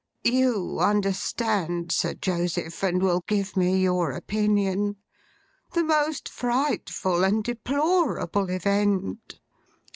You 0.23 0.79
understand 0.79 1.91
Sir 1.91 2.15
Joseph, 2.15 2.81
and 2.83 3.03
will 3.03 3.21
give 3.27 3.55
me 3.55 3.77
your 3.77 4.09
opinion. 4.13 4.95
The 5.73 5.83
most 5.83 6.27
frightful 6.27 7.23
and 7.23 7.43
deplorable 7.43 8.49
event! 8.49 9.39